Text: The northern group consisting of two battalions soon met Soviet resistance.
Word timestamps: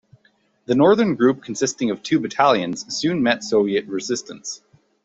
The 0.65 0.73
northern 0.73 1.13
group 1.13 1.43
consisting 1.43 1.91
of 1.91 2.01
two 2.01 2.19
battalions 2.19 2.91
soon 2.91 3.21
met 3.21 3.43
Soviet 3.43 3.85
resistance. 3.85 4.63